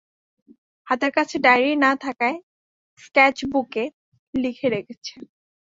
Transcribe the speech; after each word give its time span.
হাতের 0.87 1.11
কাছে 1.17 1.35
ডায়েরি 1.45 1.73
না-থাকায় 1.83 2.37
স্কেচবুকে 3.03 3.83
লিখে 4.33 4.67
রেখেছে। 4.69 5.13